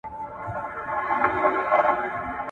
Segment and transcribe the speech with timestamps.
[1.69, 1.95] زارۍ